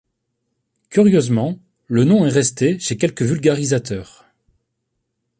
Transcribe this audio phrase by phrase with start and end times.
[0.89, 4.25] Curieusement, le nom est resté chez quelques vulgarisateurs.